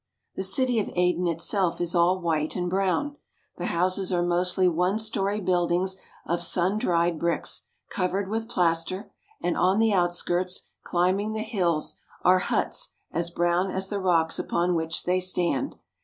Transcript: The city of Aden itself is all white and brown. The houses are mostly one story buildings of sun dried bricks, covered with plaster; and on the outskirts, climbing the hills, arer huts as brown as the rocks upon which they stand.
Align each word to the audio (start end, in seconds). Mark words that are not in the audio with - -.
The 0.33 0.41
city 0.41 0.79
of 0.79 0.89
Aden 0.95 1.27
itself 1.27 1.79
is 1.79 1.93
all 1.93 2.19
white 2.19 2.55
and 2.55 2.67
brown. 2.67 3.17
The 3.57 3.67
houses 3.67 4.11
are 4.11 4.23
mostly 4.23 4.67
one 4.67 4.97
story 4.97 5.39
buildings 5.39 5.95
of 6.25 6.41
sun 6.41 6.79
dried 6.79 7.19
bricks, 7.19 7.65
covered 7.87 8.27
with 8.27 8.49
plaster; 8.49 9.11
and 9.41 9.55
on 9.55 9.77
the 9.77 9.93
outskirts, 9.93 10.63
climbing 10.81 11.33
the 11.33 11.43
hills, 11.43 11.99
arer 12.25 12.39
huts 12.41 12.93
as 13.11 13.29
brown 13.29 13.69
as 13.69 13.89
the 13.89 13.99
rocks 13.99 14.39
upon 14.39 14.73
which 14.73 15.03
they 15.03 15.19
stand. 15.19 15.75